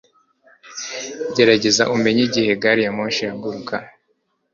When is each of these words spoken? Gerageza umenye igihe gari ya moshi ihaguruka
Gerageza 1.35 1.83
umenye 1.95 2.21
igihe 2.27 2.51
gari 2.61 2.81
ya 2.85 2.91
moshi 2.97 3.21
ihaguruka 3.23 3.75